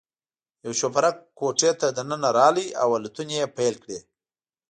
[0.65, 3.99] یو شوپرک کوټې ته دننه راغلی او الوتنې یې پیل کړې.